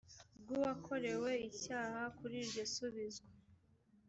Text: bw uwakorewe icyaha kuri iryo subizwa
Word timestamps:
bw 0.41 0.47
uwakorewe 0.57 1.31
icyaha 1.49 2.01
kuri 2.17 2.35
iryo 2.43 2.63
subizwa 2.73 3.29